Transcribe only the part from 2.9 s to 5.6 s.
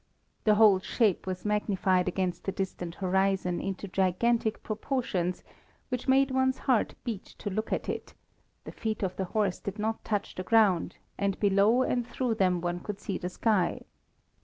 horizon into gigantic proportions,